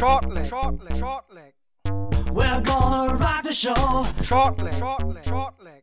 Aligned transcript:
Shortleg. 0.00 0.48
Shortleg. 0.48 0.96
Shortleg. 0.98 1.52
We're 2.32 2.62
gonna 2.62 3.14
rock 3.16 3.42
the 3.42 3.52
show. 3.52 3.74
Shortleg. 4.24 4.72
Shortleg. 4.80 5.24
Shortleg. 5.24 5.82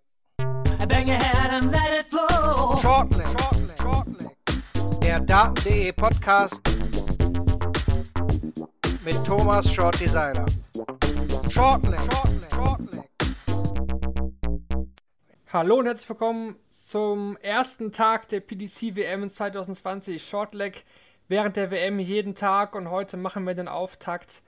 Bang 0.90 1.08
your 1.08 1.17
head 1.17 1.54
and 1.54 1.71
let 1.71 1.93
it 1.93 2.05
flow. 2.05 2.73
Shortleg. 2.81 3.27
Shortleg. 3.38 3.77
Shortleg. 3.77 4.99
Der 5.01 5.19
Daten.de 5.19 5.91
Podcast 5.91 6.59
mit 9.05 9.23
Thomas 9.23 9.71
Shorty 9.71 10.07
Seiler. 10.07 10.47
Shortleg. 11.52 11.99
Shortleg. 12.11 12.52
Shortleg. 12.52 13.04
Hallo 15.54 15.75
und 15.77 15.86
herzlich 15.86 16.09
willkommen 16.09 16.55
zum 16.71 17.38
ersten 17.38 17.91
Tag 17.91 18.29
der 18.29 18.39
PDC 18.39 18.95
WM 18.95 19.29
2020 19.29 20.23
Shortleg 20.23 20.86
während 21.28 21.55
der 21.55 21.71
WM 21.71 22.00
jeden 22.00 22.36
Tag 22.36 22.75
und 22.75 22.89
heute 22.89 23.18
machen 23.18 23.46
wir 23.46 23.54
den 23.54 23.68
Auftakt. 23.68 24.41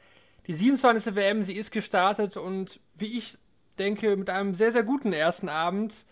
Die 0.48 0.54
27. 0.54 1.16
WM, 1.16 1.44
sie 1.44 1.55
ist 1.55 1.72
gestartet 1.72 2.38
und 2.38 2.80
wie 2.95 3.17
ich 3.17 3.38
denke, 3.77 4.16
mit 4.16 4.30
einem 4.30 4.55
sehr, 4.55 4.72
sehr 4.72 4.84
guten 4.84 5.13
ersten 5.13 5.50
Abend. 5.50 6.05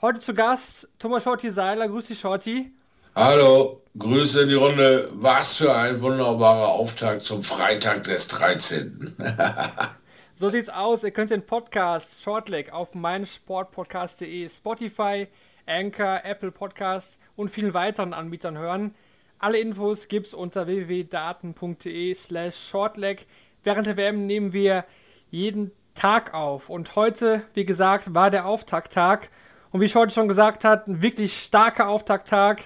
Heute 0.00 0.20
zu 0.20 0.34
Gast 0.34 0.88
Thomas 0.98 1.22
Shorty 1.22 1.50
Seiler. 1.50 1.88
Grüß 1.88 2.08
dich, 2.08 2.20
Shorty. 2.20 2.72
Hallo, 3.14 3.80
Grüße 3.98 4.42
in 4.42 4.48
die 4.48 4.54
Runde. 4.54 5.10
Was 5.12 5.54
für 5.56 5.74
ein 5.74 6.00
wunderbarer 6.00 6.68
Auftakt 6.68 7.22
zum 7.22 7.44
Freitag 7.44 8.04
des 8.04 8.26
13. 8.28 9.16
so 10.34 10.50
sieht's 10.50 10.70
aus. 10.70 11.04
Ihr 11.04 11.10
könnt 11.10 11.30
den 11.30 11.44
Podcast 11.44 12.22
Shortleg 12.22 12.72
auf 12.72 12.94
meinsportpodcast.de, 12.94 14.48
Spotify, 14.48 15.28
Anchor, 15.66 16.20
Apple 16.24 16.50
Podcasts 16.50 17.18
und 17.36 17.50
vielen 17.50 17.74
weiteren 17.74 18.14
Anbietern 18.14 18.58
hören. 18.58 18.94
Alle 19.42 19.58
Infos 19.58 20.06
gibt's 20.06 20.34
unter 20.34 20.68
www.daten.de 20.68 22.14
slash 22.14 22.56
shortleg. 22.56 23.26
Während 23.64 23.88
der 23.88 23.96
WM 23.96 24.24
nehmen 24.24 24.52
wir 24.52 24.84
jeden 25.32 25.72
Tag 25.94 26.32
auf. 26.32 26.70
Und 26.70 26.94
heute, 26.94 27.42
wie 27.52 27.64
gesagt, 27.64 28.14
war 28.14 28.30
der 28.30 28.46
Auftakttag. 28.46 29.30
Und 29.72 29.80
wie 29.80 29.88
Shorty 29.88 30.14
schon 30.14 30.28
gesagt 30.28 30.62
hat, 30.62 30.86
ein 30.86 31.02
wirklich 31.02 31.42
starker 31.42 31.88
Auftakttag. 31.88 32.62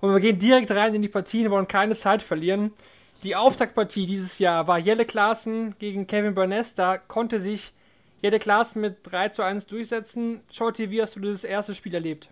Und 0.00 0.12
wir 0.12 0.18
gehen 0.18 0.40
direkt 0.40 0.72
rein 0.72 0.96
in 0.96 1.02
die 1.02 1.08
Partien, 1.08 1.48
wollen 1.52 1.68
keine 1.68 1.94
Zeit 1.94 2.24
verlieren. 2.24 2.72
Die 3.22 3.36
Auftaktpartie 3.36 4.06
dieses 4.06 4.40
Jahr 4.40 4.66
war 4.66 4.78
Jelle 4.78 5.04
Klaassen 5.04 5.76
gegen 5.78 6.08
Kevin 6.08 6.34
Burness. 6.34 6.74
Da 6.74 6.98
konnte 6.98 7.38
sich 7.38 7.72
Jelle 8.20 8.40
Klaassen 8.40 8.82
mit 8.82 8.96
3 9.04 9.28
zu 9.28 9.42
1 9.42 9.68
durchsetzen. 9.68 10.40
Shorty, 10.50 10.90
wie 10.90 11.00
hast 11.00 11.14
du 11.14 11.20
dieses 11.20 11.44
erste 11.44 11.72
Spiel 11.72 11.94
erlebt? 11.94 12.30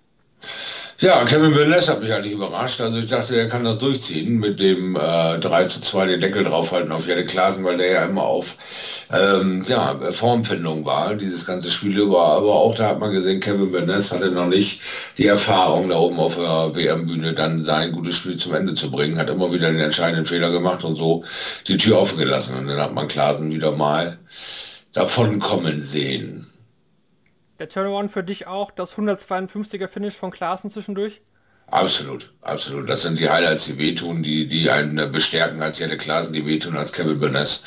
Ja, 0.98 1.24
Kevin 1.24 1.52
Burness 1.52 1.88
hat 1.88 2.00
mich 2.00 2.12
eigentlich 2.12 2.34
überrascht. 2.34 2.80
Also 2.80 3.00
ich 3.00 3.08
dachte, 3.08 3.36
er 3.36 3.48
kann 3.48 3.64
das 3.64 3.78
durchziehen 3.78 4.38
mit 4.38 4.60
dem 4.60 4.94
äh, 4.94 5.38
3 5.40 5.64
zu 5.64 5.80
2 5.80 6.06
den 6.06 6.20
Deckel 6.20 6.44
draufhalten 6.44 6.92
auf 6.92 7.08
Jelle 7.08 7.26
Klasen, 7.26 7.64
weil 7.64 7.78
der 7.78 7.90
ja 7.90 8.04
immer 8.04 8.22
auf 8.22 8.54
ähm, 9.12 9.64
ja, 9.68 9.98
Formfindung 10.12 10.84
war, 10.84 11.16
dieses 11.16 11.44
ganze 11.44 11.68
Spiel 11.72 11.98
über. 11.98 12.20
Aber 12.20 12.54
auch 12.54 12.76
da 12.76 12.90
hat 12.90 13.00
man 13.00 13.12
gesehen, 13.12 13.40
Kevin 13.40 13.72
Burness 13.72 14.12
hatte 14.12 14.30
noch 14.30 14.46
nicht 14.46 14.80
die 15.18 15.26
Erfahrung, 15.26 15.88
da 15.88 15.96
oben 15.96 16.20
auf 16.20 16.36
der 16.36 16.76
WM-Bühne 16.76 17.32
dann 17.32 17.64
sein 17.64 17.90
gutes 17.90 18.14
Spiel 18.14 18.36
zum 18.36 18.54
Ende 18.54 18.74
zu 18.74 18.88
bringen. 18.90 19.18
Hat 19.18 19.28
immer 19.30 19.52
wieder 19.52 19.72
den 19.72 19.80
entscheidenden 19.80 20.26
Fehler 20.26 20.52
gemacht 20.52 20.84
und 20.84 20.94
so 20.94 21.24
die 21.66 21.76
Tür 21.76 21.98
offen 21.98 22.18
gelassen. 22.18 22.56
Und 22.56 22.68
dann 22.68 22.78
hat 22.80 22.94
man 22.94 23.08
Klasen 23.08 23.52
wieder 23.52 23.72
mal 23.72 24.18
davon 24.92 25.40
kommen 25.40 25.82
sehen. 25.82 26.43
Der 27.64 27.70
Turnaround 27.70 28.10
für 28.10 28.22
dich 28.22 28.46
auch, 28.46 28.70
das 28.70 28.94
152er 28.94 29.88
Finish 29.88 30.16
von 30.16 30.30
Klaassen 30.30 30.68
zwischendurch? 30.68 31.22
Absolut, 31.68 32.30
absolut. 32.42 32.90
Das 32.90 33.00
sind 33.00 33.18
die 33.18 33.30
Highlights, 33.30 33.64
die 33.64 33.78
wehtun, 33.78 34.22
die, 34.22 34.46
die 34.46 34.68
einen 34.70 35.10
bestärken 35.10 35.62
als 35.62 35.78
Jelle 35.78 35.96
Klaassen, 35.96 36.34
die 36.34 36.44
wehtun 36.44 36.76
als 36.76 36.92
Kevin 36.92 37.18
Burness. 37.18 37.64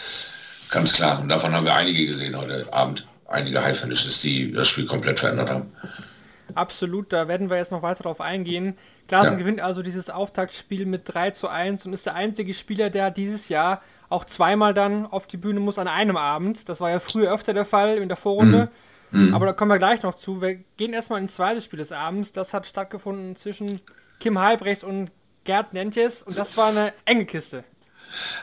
Ganz 0.70 0.94
klar. 0.94 1.20
Und 1.20 1.30
davon 1.30 1.52
haben 1.52 1.66
wir 1.66 1.74
einige 1.74 2.06
gesehen 2.06 2.38
heute 2.38 2.72
Abend. 2.72 3.08
Einige 3.26 3.64
High 3.64 3.80
Finishes, 3.80 4.22
die 4.22 4.52
das 4.52 4.68
Spiel 4.68 4.86
komplett 4.86 5.20
verändert 5.20 5.50
haben. 5.50 5.74
Absolut, 6.54 7.12
da 7.12 7.28
werden 7.28 7.50
wir 7.50 7.58
jetzt 7.58 7.72
noch 7.72 7.82
weiter 7.82 8.04
drauf 8.04 8.22
eingehen. 8.22 8.78
Klaassen 9.08 9.34
ja. 9.34 9.40
gewinnt 9.40 9.62
also 9.62 9.82
dieses 9.82 10.12
Auftaktspiel 10.12 10.86
mit 10.86 11.12
3 11.12 11.32
zu 11.32 11.48
1 11.48 11.88
und 11.88 11.94
ist 11.94 12.06
der 12.06 12.14
einzige 12.14 12.54
Spieler, 12.54 12.92
der 12.92 13.10
dieses 13.10 13.50
Jahr 13.50 13.82
auch 14.10 14.26
zweimal 14.26 14.76
dann 14.76 15.08
auf 15.08 15.26
die 15.26 15.38
Bühne 15.38 15.60
muss 15.60 15.80
an 15.80 15.88
einem 15.88 16.18
Abend. 16.18 16.70
Das 16.70 16.82
war 16.82 16.92
ja 16.92 17.00
früher 17.00 17.34
öfter 17.34 17.56
der 17.56 17.66
Fall 17.66 17.98
in 17.98 18.10
der 18.10 18.18
Vorrunde. 18.18 18.66
Mhm. 18.66 18.70
Mhm. 19.12 19.34
Aber 19.34 19.46
da 19.46 19.54
kommen 19.54 19.72
wir 19.72 19.78
gleich 19.78 20.04
noch 20.04 20.16
zu. 20.16 20.42
Wir 20.42 20.56
gehen 20.78 20.94
erstmal 20.94 21.22
ins 21.22 21.36
zweite 21.36 21.62
Spiel 21.62 21.80
des 21.80 21.92
Abends. 21.92 22.32
Das 22.32 22.54
hat 22.54 22.68
stattgefunden 22.68 23.36
zwischen 23.36 23.82
Kim 24.20 24.40
Halbrechts 24.40 24.84
und 24.84 25.12
Gerd 25.44 25.74
Nentjes 25.74 26.24
und 26.24 26.38
das 26.38 26.58
war 26.58 26.68
eine 26.68 26.94
enge 27.06 27.26
Kiste. 27.26 27.64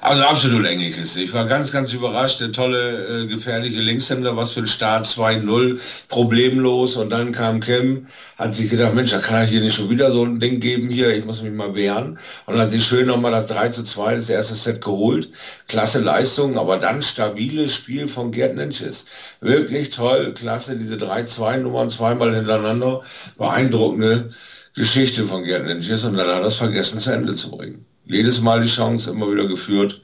Also 0.01 0.23
absolut 0.23 0.67
enge 0.67 0.91
Kiste. 0.91 1.21
Ich 1.21 1.33
war 1.33 1.47
ganz, 1.47 1.73
ganz 1.73 1.93
überrascht. 1.93 2.41
Der 2.41 2.53
tolle, 2.53 3.23
äh, 3.23 3.27
gefährliche 3.27 3.81
Linkshänder, 3.81 4.37
was 4.37 4.53
für 4.53 4.61
ein 4.61 4.67
Start 4.67 5.07
2-0, 5.07 5.81
problemlos. 6.09 6.97
Und 6.97 7.11
dann 7.11 7.33
kam 7.33 7.61
Kim, 7.61 8.07
hat 8.37 8.55
sich 8.55 8.71
gedacht, 8.71 8.95
Mensch, 8.95 9.11
da 9.11 9.19
kann 9.19 9.45
ich 9.45 9.51
hier 9.51 9.61
nicht 9.61 9.75
schon 9.75 9.91
wieder 9.91 10.13
so 10.13 10.25
ein 10.25 10.41
Ding 10.41 10.61
geben 10.61 10.89
hier, 10.91 11.17
ich 11.17 11.25
muss 11.25 11.43
mich 11.43 11.53
mal 11.53 11.75
wehren. 11.75 12.19
Und 12.47 12.59
hat 12.59 12.71
sich 12.71 12.85
schön 12.85 13.07
nochmal 13.07 13.33
das 13.33 13.47
3 13.47 13.71
zu 13.71 13.85
2, 13.85 14.17
das 14.17 14.29
erste 14.29 14.55
Set 14.55 14.81
geholt. 14.81 15.31
Klasse 15.69 16.01
Leistung, 16.01 16.59
aber 16.59 16.79
dann 16.79 17.03
stabiles 17.03 17.75
Spiel 17.75 18.09
von 18.09 18.31
Gerd 18.31 18.57
Nensches. 18.57 19.07
Wirklich 19.41 19.91
toll, 19.91 20.35
klasse, 20.35 20.77
diese 20.77 20.97
3-2 20.97 21.59
Nummern 21.59 21.91
zweimal 21.91 22.35
hintereinander. 22.35 23.03
Beeindruckende 23.39 24.31
Geschichte 24.75 25.27
von 25.27 25.45
Gerd 25.45 25.65
Nensches 25.65 26.05
und 26.05 26.17
dann 26.17 26.27
hat 26.27 26.43
er 26.43 26.47
es 26.47 26.57
vergessen 26.57 26.99
zu 27.01 27.11
Ende 27.11 27.35
zu 27.35 27.51
bringen 27.51 27.87
jedes 28.07 28.41
Mal 28.41 28.63
die 28.63 28.69
Chance, 28.69 29.11
immer 29.11 29.31
wieder 29.31 29.47
geführt. 29.47 30.01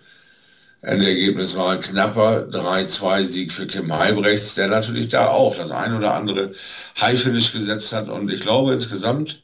Endergebnis 0.83 1.57
war 1.57 1.73
ein 1.73 1.81
knapper 1.81 2.47
3-2-Sieg 2.51 3.53
für 3.53 3.67
Kim 3.67 3.93
Heibrechts, 3.93 4.55
der 4.55 4.69
natürlich 4.69 5.09
da 5.11 5.29
auch 5.29 5.55
das 5.55 5.71
ein 5.71 5.95
oder 5.95 6.15
andere 6.15 6.53
High-Finish 7.01 7.53
gesetzt 7.53 7.93
hat. 7.93 8.09
Und 8.09 8.33
ich 8.33 8.41
glaube 8.41 8.73
insgesamt, 8.73 9.43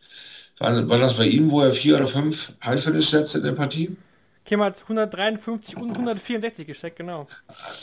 war, 0.58 0.88
war 0.88 0.98
das 0.98 1.14
bei 1.14 1.26
ihm, 1.26 1.50
wo 1.50 1.60
er 1.60 1.74
vier 1.74 1.96
oder 1.96 2.06
fünf 2.06 2.52
High-Finish 2.64 3.10
setzt 3.10 3.34
in 3.34 3.42
der 3.42 3.52
Partie? 3.52 3.96
Kim 4.46 4.62
hat 4.62 4.80
153 4.80 5.76
und 5.76 5.90
164 5.90 6.66
gesteckt, 6.66 6.96
genau. 6.96 7.26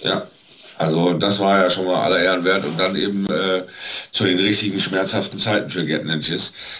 Ja, 0.01 0.27
also 0.77 1.13
das 1.13 1.39
war 1.39 1.59
ja 1.59 1.69
schon 1.69 1.85
mal 1.85 2.03
aller 2.03 2.19
Ehren 2.19 2.43
wert 2.43 2.65
und 2.65 2.79
dann 2.79 2.95
eben 2.95 3.25
äh, 3.27 3.63
zu 4.11 4.23
den 4.23 4.39
richtigen 4.39 4.79
schmerzhaften 4.79 5.39
Zeiten 5.39 5.69
für 5.69 5.85
Gerd 5.85 6.03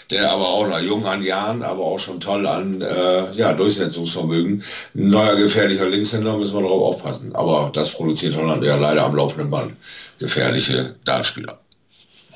der 0.09 0.31
aber 0.31 0.47
auch 0.47 0.67
noch 0.67 0.79
jung 0.79 1.05
an 1.05 1.23
Jahren, 1.23 1.63
aber 1.63 1.83
auch 1.83 1.99
schon 1.99 2.19
toll 2.19 2.45
an 2.47 2.81
äh, 2.81 3.31
ja, 3.31 3.53
Durchsetzungsvermögen. 3.53 4.63
Ein 4.95 5.09
neuer 5.09 5.35
gefährlicher 5.35 5.87
Linkshänder, 5.87 6.37
müssen 6.37 6.55
wir 6.55 6.61
darauf 6.61 6.95
aufpassen. 6.95 7.35
Aber 7.35 7.71
das 7.73 7.91
produziert 7.91 8.35
Holland 8.35 8.63
ja 8.63 8.75
leider 8.75 9.03
am 9.03 9.15
laufenden 9.15 9.49
Band. 9.49 9.73
Gefährliche 10.19 10.95
Dartspieler. 11.05 11.59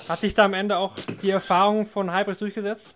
Hat 0.07 0.21
sich 0.21 0.33
da 0.33 0.45
am 0.45 0.53
Ende 0.53 0.77
auch 0.77 0.93
die 1.21 1.31
Erfahrung 1.31 1.85
von 1.85 2.11
Halbrecht 2.11 2.41
durchgesetzt? 2.41 2.95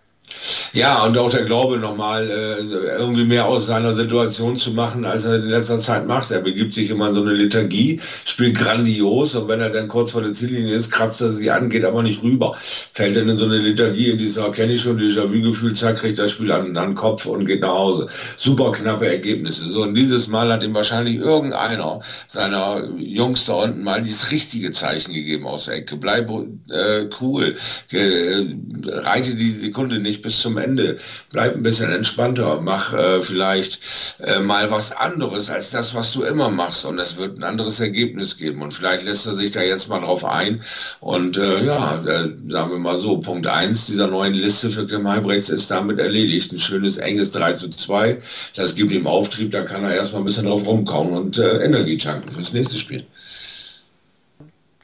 Ja, 0.72 1.04
und 1.04 1.18
auch 1.18 1.30
der 1.30 1.44
Glaube 1.44 1.76
nochmal 1.76 2.30
äh, 2.30 2.98
irgendwie 2.98 3.24
mehr 3.24 3.46
aus 3.46 3.66
seiner 3.66 3.94
Situation 3.94 4.56
zu 4.56 4.72
machen, 4.72 5.04
als 5.04 5.24
er 5.24 5.36
in 5.36 5.48
letzter 5.48 5.80
Zeit 5.80 6.06
macht. 6.06 6.30
Er 6.30 6.40
begibt 6.40 6.72
sich 6.72 6.88
immer 6.88 7.08
in 7.08 7.14
so 7.14 7.22
eine 7.22 7.32
Lethargie, 7.32 8.00
spielt 8.24 8.56
grandios 8.56 9.34
und 9.34 9.48
wenn 9.48 9.60
er 9.60 9.70
dann 9.70 9.88
kurz 9.88 10.12
vor 10.12 10.22
der 10.22 10.32
Ziellinie 10.32 10.74
ist, 10.74 10.90
kratzt 10.90 11.20
er 11.20 11.32
sie 11.32 11.50
an, 11.50 11.68
geht 11.68 11.84
aber 11.84 12.02
nicht 12.02 12.22
rüber. 12.22 12.56
Fällt 12.94 13.16
dann 13.16 13.28
in 13.28 13.38
so 13.38 13.44
eine 13.44 13.58
Lethargie, 13.58 14.10
in 14.10 14.18
dieser 14.18 14.50
kenne 14.50 14.72
ich 14.74 14.82
schon, 14.82 14.98
Déjà-vu-Gefühl, 14.98 15.76
zack, 15.76 15.98
kriegt 15.98 16.18
das 16.18 16.32
Spiel 16.32 16.50
an, 16.50 16.76
an 16.76 16.90
den 16.90 16.94
Kopf 16.94 17.26
und 17.26 17.44
geht 17.44 17.60
nach 17.60 17.68
Hause. 17.74 18.06
Super 18.36 18.72
knappe 18.72 19.06
Ergebnisse. 19.06 19.70
So, 19.70 19.82
und 19.82 19.94
dieses 19.94 20.26
Mal 20.28 20.50
hat 20.50 20.62
ihm 20.62 20.74
wahrscheinlich 20.74 21.16
irgendeiner 21.16 22.00
seiner 22.28 22.88
Jungs 22.96 23.44
da 23.44 23.54
unten 23.54 23.82
mal 23.82 24.02
dieses 24.02 24.30
richtige 24.30 24.72
Zeichen 24.72 25.12
gegeben 25.12 25.46
aus 25.46 25.66
der 25.66 25.74
Ecke. 25.74 25.96
Bleib 25.96 26.30
äh, 26.30 27.06
cool, 27.20 27.56
äh, 27.90 28.44
reite 28.86 29.34
die 29.34 29.50
Sekunde 29.50 29.98
nicht 29.98 30.11
bis 30.20 30.40
zum 30.40 30.58
Ende. 30.58 30.98
Bleib 31.30 31.54
ein 31.54 31.62
bisschen 31.62 31.90
entspannter, 31.90 32.60
mach 32.60 32.92
äh, 32.92 33.22
vielleicht 33.22 33.78
äh, 34.18 34.40
mal 34.40 34.70
was 34.70 34.92
anderes 34.92 35.48
als 35.48 35.70
das, 35.70 35.94
was 35.94 36.12
du 36.12 36.24
immer 36.24 36.50
machst 36.50 36.84
und 36.84 36.98
es 36.98 37.16
wird 37.16 37.38
ein 37.38 37.44
anderes 37.44 37.80
Ergebnis 37.80 38.36
geben 38.36 38.60
und 38.62 38.74
vielleicht 38.74 39.04
lässt 39.04 39.26
er 39.26 39.36
sich 39.36 39.52
da 39.52 39.62
jetzt 39.62 39.88
mal 39.88 40.00
drauf 40.00 40.24
ein 40.24 40.62
und 41.00 41.36
äh, 41.36 41.64
ja, 41.64 42.02
äh, 42.04 42.28
sagen 42.48 42.70
wir 42.72 42.78
mal 42.78 42.98
so, 42.98 43.18
Punkt 43.18 43.46
1 43.46 43.86
dieser 43.86 44.08
neuen 44.08 44.34
Liste 44.34 44.70
für 44.70 44.86
Kim 44.86 45.08
Heibrechts 45.08 45.48
ist 45.48 45.70
damit 45.70 45.98
erledigt. 45.98 46.52
Ein 46.52 46.58
schönes, 46.58 46.96
enges 46.98 47.30
3 47.30 47.54
zu 47.54 47.70
2, 47.70 48.18
das 48.56 48.74
gibt 48.74 48.92
ihm 48.92 49.06
Auftrieb, 49.06 49.52
da 49.52 49.62
kann 49.62 49.84
er 49.84 49.94
erstmal 49.94 50.22
ein 50.22 50.26
bisschen 50.26 50.46
drauf 50.46 50.66
rumkauen 50.66 51.12
und 51.12 51.38
äh, 51.38 51.64
Energie 51.64 51.96
tanken 51.96 52.32
fürs 52.32 52.52
nächste 52.52 52.76
Spiel. 52.76 53.06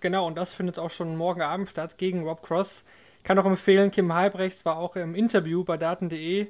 Genau, 0.01 0.27
und 0.27 0.37
das 0.37 0.53
findet 0.55 0.79
auch 0.79 0.91
schon 0.91 1.17
morgen 1.17 1.43
Abend 1.43 1.69
statt 1.69 1.99
gegen 1.99 2.23
Rob 2.23 2.43
Cross. 2.43 2.85
Ich 3.19 3.25
kann 3.25 3.39
auch 3.39 3.45
empfehlen, 3.45 3.91
Kim 3.91 4.13
Halbrechts 4.15 4.65
war 4.65 4.79
auch 4.79 4.97
im 4.97 5.15
Interview 5.15 5.65
bei 5.65 5.77
Daten.de 5.77 6.49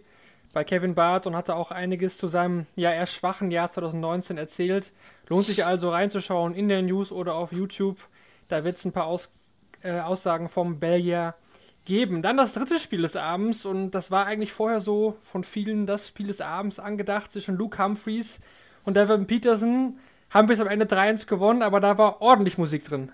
bei 0.52 0.64
Kevin 0.64 0.94
Barth 0.94 1.26
und 1.26 1.36
hatte 1.36 1.54
auch 1.54 1.70
einiges 1.70 2.16
zu 2.16 2.26
seinem 2.26 2.66
ja 2.74 2.90
eher 2.92 3.06
schwachen 3.06 3.50
Jahr 3.50 3.70
2019 3.70 4.38
erzählt. 4.38 4.92
Lohnt 5.28 5.46
sich 5.46 5.64
also 5.64 5.90
reinzuschauen 5.90 6.54
in 6.54 6.68
der 6.68 6.82
News 6.82 7.12
oder 7.12 7.34
auf 7.34 7.52
YouTube. 7.52 7.98
Da 8.48 8.64
wird 8.64 8.76
es 8.76 8.84
ein 8.84 8.92
paar 8.92 9.06
Aus, 9.06 9.28
äh, 9.82 10.00
Aussagen 10.00 10.48
vom 10.48 10.80
Belgier 10.80 11.34
geben. 11.84 12.22
Dann 12.22 12.36
das 12.36 12.54
dritte 12.54 12.78
Spiel 12.78 13.02
des 13.02 13.16
Abends 13.16 13.66
und 13.66 13.90
das 13.92 14.10
war 14.10 14.26
eigentlich 14.26 14.52
vorher 14.52 14.80
so 14.80 15.16
von 15.22 15.44
vielen 15.44 15.86
das 15.86 16.08
Spiel 16.08 16.26
des 16.26 16.40
Abends 16.40 16.78
angedacht 16.78 17.32
zwischen 17.32 17.56
Luke 17.56 17.82
Humphreys 17.82 18.40
und 18.84 18.96
Devin 18.96 19.26
Peterson. 19.26 19.98
haben 20.30 20.48
bis 20.48 20.60
am 20.60 20.68
Ende 20.68 20.86
3-1 20.86 21.26
gewonnen, 21.26 21.62
aber 21.62 21.80
da 21.80 21.98
war 21.98 22.20
ordentlich 22.20 22.58
Musik 22.58 22.84
drin. 22.84 23.12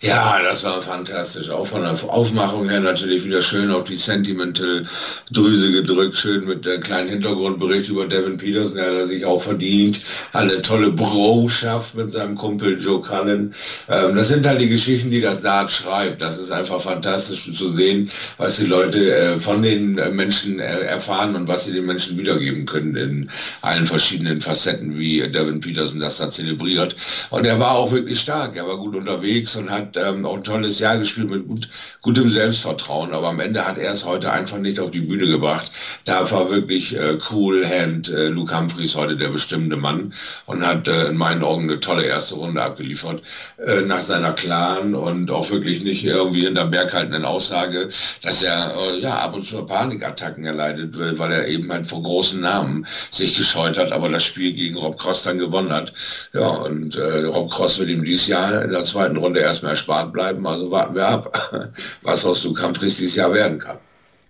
Ja, 0.00 0.42
das 0.42 0.64
war 0.64 0.82
fantastisch. 0.82 1.48
Auch 1.48 1.64
von 1.64 1.82
der 1.82 1.92
Aufmachung 2.12 2.68
her 2.68 2.80
natürlich 2.80 3.24
wieder 3.24 3.40
schön 3.40 3.70
auf 3.70 3.84
die 3.84 3.94
Sentimental 3.94 4.84
Drüse 5.30 5.70
gedrückt, 5.70 6.16
schön 6.16 6.44
mit 6.44 6.64
der 6.64 6.80
kleinen 6.80 7.08
Hintergrundbericht 7.08 7.88
über 7.88 8.06
Devin 8.08 8.36
Peterson, 8.36 8.74
der 8.74 9.02
hat 9.02 9.08
sich 9.10 9.24
auch 9.24 9.40
verdient, 9.40 10.00
eine 10.32 10.60
tolle 10.60 10.90
Broschaft 10.90 11.94
mit 11.94 12.10
seinem 12.10 12.34
Kumpel 12.34 12.82
Joe 12.82 13.00
Cullen. 13.00 13.54
Ähm, 13.88 14.16
das 14.16 14.26
sind 14.26 14.44
halt 14.44 14.60
die 14.60 14.68
Geschichten, 14.68 15.08
die 15.12 15.20
das 15.20 15.40
Dart 15.40 15.70
schreibt. 15.70 16.20
Das 16.20 16.36
ist 16.36 16.50
einfach 16.50 16.80
fantastisch 16.80 17.48
zu 17.56 17.70
sehen, 17.70 18.10
was 18.38 18.56
die 18.56 18.66
Leute 18.66 19.14
äh, 19.14 19.38
von 19.38 19.62
den 19.62 19.98
äh, 19.98 20.10
Menschen 20.10 20.58
äh, 20.58 20.80
erfahren 20.80 21.36
und 21.36 21.46
was 21.46 21.66
sie 21.66 21.72
den 21.74 21.86
Menschen 21.86 22.18
wiedergeben 22.18 22.66
können 22.66 22.96
in 22.96 23.30
allen 23.60 23.86
verschiedenen 23.86 24.40
Facetten, 24.40 24.98
wie 24.98 25.20
Devin 25.30 25.60
Peterson 25.60 26.00
das 26.00 26.16
da 26.16 26.28
zelebriert. 26.28 26.96
Und 27.30 27.46
er 27.46 27.60
war 27.60 27.76
auch 27.76 27.92
wirklich 27.92 28.18
stark. 28.18 28.56
Er 28.56 28.66
war 28.66 28.78
gut 28.78 28.96
unterwegs 28.96 29.54
und 29.54 29.70
hat 29.70 29.91
ähm, 29.96 30.26
auch 30.26 30.36
ein 30.36 30.44
tolles 30.44 30.78
Jahr 30.78 30.98
gespielt 30.98 31.30
mit 31.30 31.46
gut, 31.48 31.68
gutem 32.00 32.30
Selbstvertrauen, 32.30 33.12
aber 33.12 33.28
am 33.28 33.40
Ende 33.40 33.66
hat 33.66 33.78
er 33.78 33.92
es 33.92 34.04
heute 34.04 34.32
einfach 34.32 34.58
nicht 34.58 34.80
auf 34.80 34.90
die 34.90 35.00
Bühne 35.00 35.26
gebracht. 35.26 35.70
Da 36.04 36.30
war 36.30 36.50
wirklich 36.50 36.96
äh, 36.96 37.18
cool 37.30 37.66
Hand 37.66 38.08
äh, 38.08 38.28
Luke 38.28 38.56
Humphreys 38.56 38.94
heute 38.94 39.16
der 39.16 39.28
bestimmende 39.28 39.76
Mann 39.76 40.12
und 40.46 40.66
hat 40.66 40.88
äh, 40.88 41.08
in 41.08 41.16
meinen 41.16 41.42
Augen 41.42 41.64
eine 41.64 41.80
tolle 41.80 42.04
erste 42.04 42.34
Runde 42.34 42.62
abgeliefert 42.62 43.22
äh, 43.58 43.82
nach 43.82 44.02
seiner 44.02 44.32
klaren 44.32 44.94
und 44.94 45.30
auch 45.30 45.50
wirklich 45.50 45.84
nicht 45.84 46.04
irgendwie 46.04 46.44
hinter 46.44 46.66
Berg 46.66 46.92
haltenden 46.92 47.24
Aussage, 47.24 47.88
dass 48.22 48.42
er 48.42 48.74
äh, 48.76 49.00
ja 49.00 49.18
ab 49.18 49.34
und 49.34 49.46
zu 49.46 49.62
Panikattacken 49.64 50.44
erleidet, 50.44 50.98
weil 51.18 51.32
er 51.32 51.48
eben 51.48 51.70
halt 51.72 51.86
vor 51.86 52.02
großen 52.02 52.40
Namen 52.40 52.86
sich 53.10 53.34
gescheut 53.36 53.78
hat, 53.78 53.92
aber 53.92 54.08
das 54.08 54.24
Spiel 54.24 54.52
gegen 54.52 54.76
Rob 54.76 54.98
Cross 54.98 55.22
dann 55.22 55.38
gewonnen 55.38 55.72
hat. 55.72 55.92
Ja, 56.32 56.48
und 56.48 56.96
äh, 56.96 57.24
Rob 57.24 57.50
Cross 57.50 57.78
wird 57.78 57.90
ihm 57.90 58.04
dieses 58.04 58.26
Jahr 58.26 58.62
in 58.62 58.70
der 58.70 58.84
zweiten 58.84 59.16
Runde 59.16 59.40
erstmal 59.40 59.71
erspart 59.72 60.12
bleiben. 60.12 60.46
Also 60.46 60.70
warten 60.70 60.94
wir 60.94 61.08
ab, 61.08 61.72
was 62.02 62.24
aus 62.24 62.44
Luke 62.44 62.62
Humphries 62.62 62.96
dieses 62.96 63.16
Jahr 63.16 63.32
werden 63.32 63.58
kann. 63.58 63.78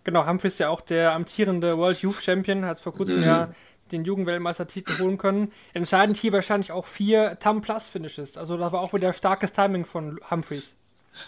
Genau, 0.04 0.26
Humphries 0.26 0.54
ist 0.54 0.58
ja 0.58 0.68
auch 0.68 0.80
der 0.80 1.12
amtierende 1.12 1.78
World 1.78 1.98
Youth 2.02 2.22
Champion, 2.22 2.64
hat 2.64 2.80
vor 2.80 2.92
kurzem 2.92 3.18
mhm. 3.20 3.26
ja 3.26 3.48
den 3.92 4.04
Jugendweltmeistertitel 4.04 4.98
holen 4.98 5.18
können. 5.18 5.52
Entscheidend 5.74 6.16
hier 6.16 6.32
wahrscheinlich 6.32 6.72
auch 6.72 6.86
vier 6.86 7.38
Tam 7.38 7.60
Plus 7.60 7.88
Finishes. 7.88 8.36
Also 8.38 8.56
da 8.56 8.72
war 8.72 8.80
auch 8.80 8.94
wieder 8.94 9.12
starkes 9.12 9.52
Timing 9.52 9.84
von 9.84 10.18
Humphries. 10.30 10.74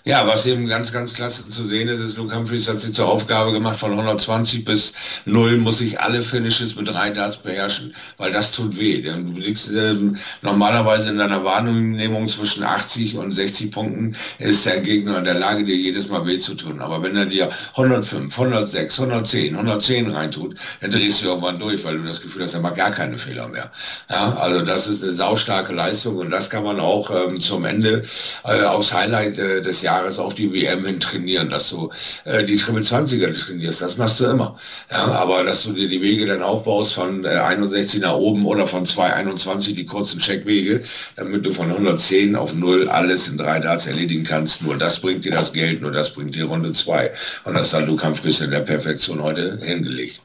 Ja, 0.06 0.26
was 0.26 0.44
eben 0.44 0.68
ganz, 0.68 0.92
ganz 0.92 1.14
klasse 1.14 1.48
zu 1.48 1.66
sehen 1.66 1.88
ist, 1.88 2.00
ist, 2.00 2.16
Luke 2.18 2.34
Humphries 2.34 2.68
hat 2.68 2.80
sich 2.80 2.94
zur 2.94 3.08
Aufgabe 3.08 3.52
gemacht, 3.52 3.78
von 3.78 3.92
120 3.92 4.64
bis 4.64 4.92
0 5.24 5.56
muss 5.58 5.80
ich 5.80 5.98
alle 5.98 6.22
Finishes 6.22 6.76
mit 6.76 6.88
drei 6.88 7.08
Darts 7.08 7.38
beherrschen, 7.38 7.94
weil 8.18 8.30
das 8.30 8.50
tut 8.50 8.76
weh. 8.78 9.00
Du 9.00 9.32
liegst 9.32 9.70
ähm, 9.70 10.18
normalerweise 10.42 11.08
in 11.08 11.18
deiner 11.18 11.42
Wahrnehmung 11.44 12.28
zwischen 12.28 12.64
80 12.64 13.16
und 13.16 13.32
60 13.32 13.72
Punkten, 13.72 14.16
ist 14.38 14.66
der 14.66 14.80
Gegner 14.80 15.18
in 15.18 15.24
der 15.24 15.34
Lage, 15.34 15.64
dir 15.64 15.76
jedes 15.76 16.08
Mal 16.08 16.26
weh 16.26 16.38
zu 16.38 16.54
tun. 16.54 16.82
Aber 16.82 17.02
wenn 17.02 17.16
er 17.16 17.26
dir 17.26 17.50
105, 17.74 18.38
106, 18.38 19.00
110, 19.00 19.54
110 19.54 20.10
reintut, 20.10 20.56
dann 20.82 20.90
drehst 20.90 21.22
du 21.22 21.26
irgendwann 21.28 21.58
durch, 21.58 21.82
weil 21.82 21.96
du 21.96 22.04
das 22.04 22.20
Gefühl 22.20 22.44
hast, 22.44 22.52
er 22.52 22.60
macht 22.60 22.76
gar 22.76 22.90
keine 22.90 23.16
Fehler 23.16 23.48
mehr. 23.48 23.70
Ja, 24.10 24.34
also 24.34 24.60
das 24.60 24.86
ist 24.86 25.02
eine 25.02 25.12
saustarke 25.12 25.72
Leistung 25.72 26.16
und 26.16 26.28
das 26.28 26.50
kann 26.50 26.62
man 26.62 26.78
auch 26.78 27.10
ähm, 27.10 27.40
zum 27.40 27.64
Ende 27.64 28.02
äh, 28.44 28.62
aufs 28.64 28.92
Highlight 28.92 29.38
äh, 29.38 29.62
des 29.62 29.73
des 29.74 29.82
Jahres 29.82 30.18
auf 30.18 30.34
die 30.34 30.52
WM 30.52 30.86
hin 30.86 31.00
trainieren, 31.00 31.50
dass 31.50 31.70
du 31.70 31.90
äh, 32.24 32.44
die 32.44 32.56
Triple 32.56 32.82
20er 32.82 33.32
trainierst, 33.38 33.82
das 33.82 33.96
machst 33.96 34.20
du 34.20 34.26
immer. 34.26 34.56
Ja, 34.90 35.06
aber 35.06 35.44
dass 35.44 35.64
du 35.64 35.72
dir 35.72 35.88
die 35.88 36.00
Wege 36.00 36.26
dann 36.26 36.42
aufbaust 36.42 36.94
von 36.94 37.24
äh, 37.24 37.28
61 37.28 38.00
nach 38.00 38.14
oben 38.14 38.46
oder 38.46 38.66
von 38.66 38.86
221 38.86 39.74
die 39.74 39.86
kurzen 39.86 40.20
Checkwege, 40.20 40.82
damit 41.16 41.44
du 41.44 41.52
von 41.52 41.70
110 41.70 42.36
auf 42.36 42.54
0 42.54 42.88
alles 42.88 43.28
in 43.28 43.36
drei 43.36 43.58
Darts 43.58 43.86
erledigen 43.86 44.24
kannst, 44.24 44.62
nur 44.62 44.76
das 44.76 45.00
bringt 45.00 45.24
dir 45.24 45.32
das 45.32 45.52
Geld, 45.52 45.82
nur 45.82 45.90
das 45.90 46.12
bringt 46.14 46.34
dir 46.34 46.44
Runde 46.44 46.72
2. 46.72 47.10
Und 47.44 47.54
das 47.54 47.72
hat 47.72 47.86
Luke 47.86 48.06
Humphries 48.06 48.40
in 48.40 48.50
der 48.50 48.60
Perfektion 48.60 49.22
heute 49.22 49.58
hingelegt. 49.60 50.20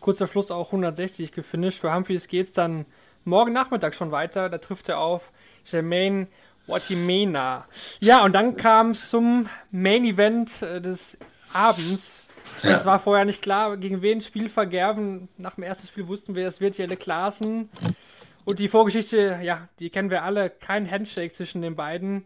Kurzer 0.00 0.26
Schluss 0.26 0.50
auch 0.50 0.66
160 0.66 1.32
gefinisht. 1.32 1.78
Für 1.78 1.94
Humphries 1.94 2.26
es 2.32 2.52
dann 2.52 2.86
morgen 3.24 3.52
Nachmittag 3.52 3.94
schon 3.94 4.10
weiter. 4.10 4.48
Da 4.48 4.58
trifft 4.58 4.88
er 4.88 4.98
auf 4.98 5.30
Jermaine 5.64 6.26
Watimena. 6.66 7.66
Ja, 8.00 8.24
und 8.24 8.32
dann 8.32 8.56
kam 8.56 8.90
es 8.90 9.10
zum 9.10 9.48
Main 9.70 10.04
Event 10.04 10.62
äh, 10.62 10.80
des 10.80 11.18
Abends. 11.52 12.22
Ja. 12.62 12.76
Es 12.76 12.84
war 12.84 13.00
vorher 13.00 13.24
nicht 13.24 13.42
klar, 13.42 13.76
gegen 13.76 14.02
wen 14.02 14.20
Spiel 14.20 14.48
vergerben. 14.48 15.28
Nach 15.36 15.56
dem 15.56 15.64
ersten 15.64 15.86
Spiel 15.86 16.06
wussten 16.06 16.34
wir, 16.34 16.46
es 16.46 16.60
wird 16.60 16.78
Jelle 16.78 16.96
Klaassen. 16.96 17.70
Und 18.44 18.58
die 18.58 18.68
Vorgeschichte, 18.68 19.40
ja, 19.42 19.68
die 19.80 19.90
kennen 19.90 20.10
wir 20.10 20.22
alle. 20.22 20.50
Kein 20.50 20.90
Handshake 20.90 21.32
zwischen 21.32 21.62
den 21.62 21.76
beiden. 21.76 22.24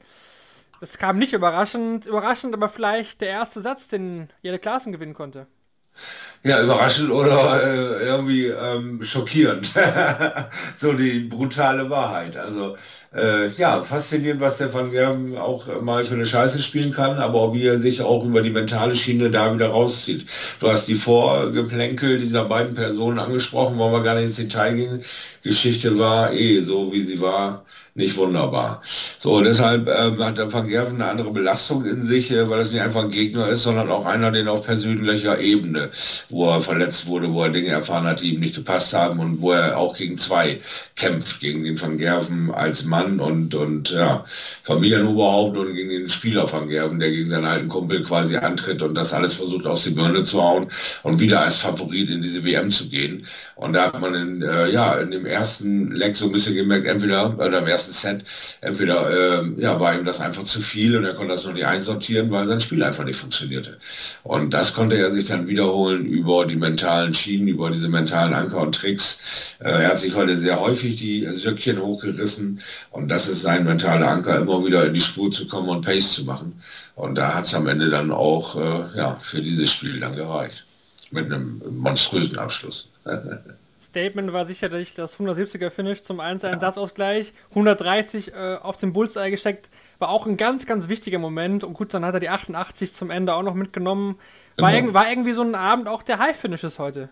Das 0.81 0.99
kam 0.99 1.19
nicht 1.19 1.33
überraschend. 1.33 2.07
Überraschend, 2.07 2.55
aber 2.55 2.69
vielleicht 2.69 3.21
der 3.21 3.29
erste 3.29 3.63
Satz, 3.63 3.89
den 3.89 4.29
Jelle 4.43 4.59
Klaassen 4.59 4.93
gewinnen 4.93 5.15
konnte. 5.15 5.47
Ja, 6.43 6.63
überraschend 6.63 7.11
oder 7.11 7.63
äh, 7.65 8.05
irgendwie 8.05 8.47
ähm, 8.47 9.03
schockierend. 9.03 9.73
so 10.79 10.93
die 10.93 11.21
brutale 11.21 11.89
Wahrheit. 11.91 12.37
Also 12.37 12.77
äh, 13.17 13.49
ja, 13.57 13.83
faszinierend, 13.83 14.41
was 14.41 14.59
der 14.59 14.73
Van 14.73 14.91
Gerben 14.91 15.37
auch 15.39 15.65
mal 15.81 16.05
für 16.05 16.15
eine 16.15 16.27
Scheiße 16.27 16.61
spielen 16.63 16.93
kann, 16.93 17.19
aber 17.19 17.41
auch 17.41 17.55
wie 17.55 17.67
er 17.67 17.81
sich 17.81 18.03
auch 18.03 18.25
über 18.25 18.43
die 18.43 18.51
mentale 18.51 18.95
Schiene 18.95 19.31
da 19.31 19.55
wieder 19.55 19.69
rauszieht. 19.69 20.27
Du 20.61 20.69
hast 20.69 20.87
die 20.87 20.95
Vorgeplänkel 20.95 22.19
dieser 22.19 22.45
beiden 22.45 22.75
Personen 22.75 23.19
angesprochen, 23.19 23.79
wollen 23.79 23.93
wir 23.93 24.03
gar 24.03 24.17
nicht 24.17 24.27
ins 24.27 24.37
Detail 24.37 24.75
gehen. 24.75 25.05
Geschichte 25.43 25.99
war 25.99 26.33
eh 26.33 26.65
so, 26.65 26.93
wie 26.93 27.07
sie 27.07 27.21
war, 27.21 27.65
nicht 27.97 28.17
wunderbar. 28.19 28.83
So, 29.19 29.41
deshalb 29.41 29.89
äh, 29.89 30.23
hat 30.23 30.37
der 30.37 30.53
Van 30.53 30.69
Gerven 30.69 31.01
eine 31.01 31.11
andere 31.11 31.31
Belastung 31.31 31.87
in 31.87 32.07
sich, 32.07 32.31
äh, 32.31 32.49
weil 32.49 32.61
es 32.61 32.71
nicht 32.71 32.83
einfach 32.83 33.05
ein 33.05 33.11
Gegner 33.11 33.49
ist, 33.49 33.63
sondern 33.63 33.91
auch 33.91 34.05
einer, 34.05 34.31
den 34.31 34.49
auf 34.49 34.67
persönlicher 34.67 35.41
Ebene, 35.41 35.91
wo 36.29 36.51
er 36.51 36.61
verletzt 36.61 37.07
wurde, 37.07 37.33
wo 37.33 37.43
er 37.45 37.51
Dinge 37.51 37.69
erfahren 37.69 38.05
hat, 38.05 38.21
die 38.21 38.35
ihm 38.35 38.41
nicht 38.41 38.55
gepasst 38.55 38.93
haben 38.93 39.19
und 39.19 39.41
wo 39.41 39.53
er 39.53 39.79
auch 39.79 39.97
gegen 39.97 40.19
zwei 40.19 40.61
kämpft, 40.95 41.41
gegen 41.41 41.65
den 41.65 41.81
Van 41.81 41.97
Gerven 41.97 42.53
als 42.53 42.85
Mann 42.85 43.06
Mann 43.07 43.21
und, 43.21 43.55
und 43.55 43.91
ja, 43.91 44.25
Familienoberhaupt 44.65 45.57
und 45.57 45.75
gegen 45.75 45.91
den 45.91 46.09
Spieler 46.09 46.49
von 46.49 46.69
Gerben, 46.69 46.99
der 46.99 47.11
gegen 47.11 47.31
seinen 47.31 47.45
alten 47.45 47.69
Kumpel 47.69 48.03
quasi 48.03 48.37
antritt 48.37 48.83
und 48.83 48.95
das 48.95 49.13
alles 49.13 49.35
versucht 49.35 49.67
aus 49.67 49.85
die 49.85 49.91
Birne 49.91 50.25
zu 50.25 50.43
hauen 50.43 50.69
und 51.03 51.21
wieder 51.21 51.41
als 51.43 51.57
Favorit 51.57 52.11
in 52.11 52.23
diese 52.23 52.45
WM 52.45 52.71
zu 52.71 52.89
gehen. 52.89 53.27
Und 53.55 53.73
da 53.75 53.87
hat 53.87 54.01
man 54.01 54.15
in, 54.15 54.43
äh, 54.43 54.71
ja, 54.71 54.95
in 54.97 55.11
dem 55.11 55.27
ersten 55.27 55.93
Leck 55.93 56.17
so 56.17 56.27
ein 56.27 56.33
bisschen 56.33 56.55
gemerkt, 56.55 56.87
entweder, 56.87 57.35
oder 57.39 57.59
im 57.59 57.67
ersten 57.67 57.93
Set, 57.93 58.25
entweder 58.61 59.43
äh, 59.43 59.45
ja, 59.59 59.79
war 59.81 59.95
ihm 59.95 60.05
das 60.05 60.21
einfach 60.21 60.45
zu 60.45 60.61
viel 60.61 60.97
und 60.97 61.05
er 61.05 61.15
konnte 61.15 61.35
das 61.35 61.45
noch 61.45 61.53
nicht 61.53 61.67
einsortieren, 61.67 62.31
weil 62.31 62.47
sein 62.47 62.61
Spiel 62.61 62.83
einfach 62.83 63.05
nicht 63.05 63.19
funktionierte. 63.19 63.79
Und 64.23 64.53
das 64.53 64.75
konnte 64.75 64.97
er 64.97 65.13
sich 65.15 65.27
dann 65.27 65.47
wiederholen 65.47 66.05
über 66.07 66.47
die 66.47 66.57
mentalen 66.57 67.15
Schienen, 67.15 67.49
über 67.49 67.71
diese 67.71 67.89
mentalen 67.89 68.35
Anker 68.35 68.59
und 68.59 68.75
Tricks. 68.75 69.19
Äh, 69.61 69.71
er 69.71 69.89
hat 69.91 70.01
sich 70.01 70.15
heute 70.15 70.39
sehr 70.39 70.61
häufig 70.61 70.97
die 70.97 71.27
Söckchen 71.27 71.81
hochgerissen 71.81 72.61
und 72.97 73.09
das 73.09 73.29
ist 73.29 73.43
sein 73.43 73.65
mentaler 73.65 74.09
Anker, 74.09 74.41
immer 74.41 74.65
wieder 74.65 74.87
in 74.87 74.95
die 74.95 75.03
Spur 75.03 75.31
zu 75.31 75.47
kommen 75.47 75.69
und 75.69 75.85
Pace 75.85 76.13
zu 76.13 76.25
machen. 76.25 76.63
Und 76.95 77.17
da 77.17 77.35
hat 77.35 77.45
es 77.45 77.55
am 77.55 77.67
Ende 77.67 77.91
dann 77.91 78.11
auch 78.11 78.57
äh, 78.57 78.97
ja, 78.97 79.19
für 79.21 79.43
dieses 79.43 79.71
Spiel 79.71 80.01
dann 80.01 80.17
gereicht. 80.17 80.65
Mit 81.11 81.27
einem 81.27 81.61
monströsen 81.71 82.39
Abschluss. 82.39 82.89
Statement 83.81 84.33
war 84.33 84.47
sicherlich 84.47 84.95
das 84.95 85.21
170er 85.21 85.71
Finish 85.71 86.03
zum 86.03 86.21
1-1 86.21 86.59
Satzausgleich. 86.59 87.35
130 87.51 88.33
äh, 88.33 88.57
auf 88.63 88.79
den 88.79 88.95
Bullseye 88.95 89.31
gesteckt. 89.31 89.69
War 89.99 90.09
auch 90.09 90.27
ein 90.27 90.39
ganz, 90.39 90.65
ganz 90.65 90.89
wichtiger 90.89 91.19
Moment. 91.19 91.65
Und 91.65 91.75
gut, 91.75 91.93
dann 91.93 92.05
hat 92.05 92.15
er 92.15 92.21
die 92.21 92.31
88 92.31 92.95
zum 92.95 93.11
Ende 93.11 93.35
auch 93.35 93.43
noch 93.43 93.55
mitgenommen. 93.55 94.19
War, 94.57 94.73
genau. 94.73 94.95
war 94.95 95.11
irgendwie 95.11 95.35
so 95.35 95.43
ein 95.43 95.55
Abend 95.55 95.87
auch 95.87 96.03
der 96.03 96.19
High-Finishes 96.19 96.79
heute. 96.79 97.11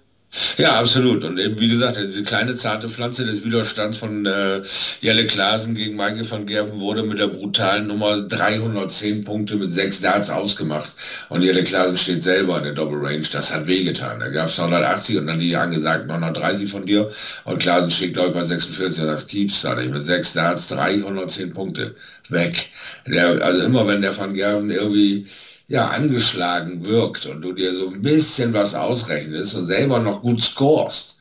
Ja, 0.57 0.81
absolut. 0.81 1.23
Und 1.25 1.39
eben, 1.39 1.61
wie 1.61 1.69
gesagt, 1.69 1.97
diese 1.97 2.23
kleine 2.25 2.57
zarte 2.57 2.89
Pflanze 2.89 3.25
des 3.25 3.45
Widerstands 3.45 3.99
von 3.99 4.27
äh, 4.27 4.63
Jelle 5.01 5.27
Klaasen 5.27 5.75
gegen 5.75 5.97
Michael 5.97 6.29
van 6.29 6.47
Gerven 6.47 6.81
wurde 6.81 7.03
mit 7.05 7.21
der 7.21 7.29
brutalen 7.29 7.87
Nummer 7.87 8.21
310 8.21 9.25
Punkte 9.25 9.57
mit 9.57 9.73
sechs 9.73 10.01
Darts 10.01 10.31
ausgemacht. 10.31 10.91
Und 11.29 11.43
Jelle 11.43 11.63
Klaasen 11.63 11.97
steht 11.97 12.25
selber 12.25 12.59
in 12.59 12.65
der 12.65 12.73
Double 12.73 12.99
Range. 12.99 13.27
Das 13.31 13.55
hat 13.55 13.67
wehgetan. 13.67 14.21
Da 14.21 14.29
gab 14.29 14.49
es 14.49 14.59
180 14.59 15.19
und 15.19 15.29
dann 15.29 15.39
die 15.39 15.55
angesagt 15.55 16.09
930 16.09 16.71
von 16.71 16.85
dir. 16.85 17.11
Und 17.45 17.59
Klaasen 17.61 17.91
steht, 17.91 18.15
glaube 18.15 18.31
ich, 18.31 18.35
bei 18.35 18.45
46 18.45 19.03
und 19.03 19.09
das 19.09 19.27
Keeps 19.27 19.63
da 19.63 19.75
nicht. 19.77 19.91
Mit 19.91 20.05
sechs 20.05 20.33
Darts 20.33 20.67
310 20.69 21.55
Punkte. 21.55 21.95
Weg. 22.29 22.71
Der, 23.07 23.43
also 23.43 23.63
immer 23.63 23.87
wenn 23.87 24.01
der 24.01 24.17
van 24.17 24.35
Gerven 24.35 24.71
irgendwie 24.71 25.27
ja, 25.69 25.89
angeschlagen 25.89 26.85
wirkt 26.85 27.27
und 27.27 27.43
du 27.43 27.53
dir 27.53 27.77
so 27.77 27.89
ein 27.89 28.03
bisschen 28.03 28.53
was 28.53 28.75
ausrechnest 28.75 29.55
und 29.55 29.67
selber 29.67 29.99
noch 29.99 30.21
gut 30.21 30.43
scorest, 30.43 31.17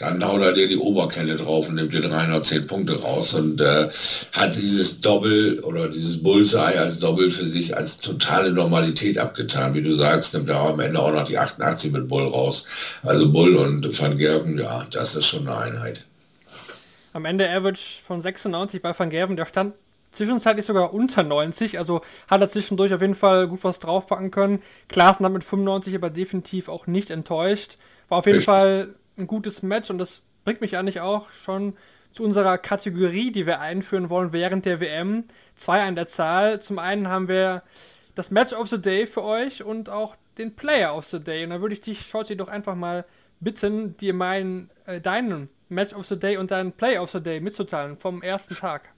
dann 0.00 0.24
haut 0.24 0.40
er 0.40 0.52
dir 0.54 0.66
die 0.66 0.78
Oberkelle 0.78 1.36
drauf 1.36 1.68
und 1.68 1.74
nimmt 1.74 1.92
dir 1.92 2.00
310 2.00 2.66
Punkte 2.66 3.00
raus 3.00 3.34
und 3.34 3.60
äh, 3.60 3.90
hat 4.32 4.56
dieses 4.56 5.00
Doppel 5.02 5.60
oder 5.60 5.90
dieses 5.90 6.22
Bullseye 6.22 6.78
als 6.78 6.98
Doppel 6.98 7.30
für 7.30 7.44
sich 7.44 7.76
als 7.76 7.98
totale 7.98 8.50
Normalität 8.50 9.18
abgetan. 9.18 9.74
Wie 9.74 9.82
du 9.82 9.92
sagst, 9.92 10.32
nimmt 10.32 10.48
er 10.48 10.60
am 10.60 10.80
Ende 10.80 10.98
auch 10.98 11.12
noch 11.12 11.28
die 11.28 11.36
88 11.36 11.92
mit 11.92 12.08
Bull 12.08 12.28
raus. 12.28 12.64
Also 13.02 13.30
Bull 13.30 13.56
und 13.56 14.00
Van 14.00 14.16
Gerven, 14.16 14.58
ja, 14.58 14.86
das 14.90 15.16
ist 15.16 15.26
schon 15.26 15.46
eine 15.46 15.58
Einheit. 15.58 16.06
Am 17.12 17.26
Ende 17.26 17.50
Average 17.50 18.02
von 18.02 18.22
96 18.22 18.80
bei 18.80 18.98
Van 18.98 19.10
Gerven. 19.10 19.36
Der 19.36 19.44
stand 19.44 19.74
zwischenzeitlich 20.12 20.66
sogar 20.66 20.92
unter 20.92 21.22
90, 21.22 21.78
also 21.78 22.00
hat 22.28 22.40
er 22.40 22.48
zwischendurch 22.48 22.92
auf 22.92 23.00
jeden 23.00 23.14
Fall 23.14 23.48
gut 23.48 23.64
was 23.64 23.78
draufpacken 23.78 24.30
können. 24.30 24.62
Klaassen 24.88 25.24
hat 25.24 25.32
mit 25.32 25.44
95 25.44 25.94
aber 25.94 26.10
definitiv 26.10 26.68
auch 26.68 26.86
nicht 26.86 27.10
enttäuscht. 27.10 27.78
War 28.08 28.18
auf 28.18 28.26
jeden 28.26 28.38
Richtig. 28.38 28.52
Fall 28.52 28.94
ein 29.16 29.26
gutes 29.26 29.62
Match 29.62 29.90
und 29.90 29.98
das 29.98 30.22
bringt 30.44 30.60
mich 30.60 30.76
eigentlich 30.76 31.00
auch 31.00 31.30
schon 31.30 31.74
zu 32.12 32.24
unserer 32.24 32.58
Kategorie, 32.58 33.30
die 33.30 33.46
wir 33.46 33.60
einführen 33.60 34.10
wollen 34.10 34.32
während 34.32 34.64
der 34.64 34.80
WM. 34.80 35.24
Zwei 35.54 35.82
an 35.82 35.94
der 35.94 36.06
Zahl. 36.06 36.60
Zum 36.60 36.78
einen 36.78 37.08
haben 37.08 37.28
wir 37.28 37.62
das 38.14 38.30
Match 38.30 38.52
of 38.52 38.68
the 38.68 38.80
Day 38.80 39.06
für 39.06 39.22
euch 39.22 39.62
und 39.62 39.88
auch 39.90 40.16
den 40.38 40.56
Player 40.56 40.96
of 40.96 41.04
the 41.06 41.20
Day. 41.20 41.44
Und 41.44 41.50
da 41.50 41.60
würde 41.60 41.74
ich 41.74 41.80
dich, 41.80 42.06
Shorty, 42.06 42.36
doch 42.36 42.48
einfach 42.48 42.74
mal 42.74 43.04
bitten, 43.38 43.96
dir 43.96 44.14
meinen, 44.14 44.70
äh, 44.86 45.00
deinen 45.00 45.48
Match 45.68 45.94
of 45.94 46.06
the 46.06 46.18
Day 46.18 46.36
und 46.36 46.50
deinen 46.50 46.72
Player 46.72 47.02
of 47.02 47.10
the 47.10 47.22
Day 47.22 47.40
mitzuteilen 47.40 47.96
vom 47.96 48.22
ersten 48.22 48.56
Tag. 48.56 48.90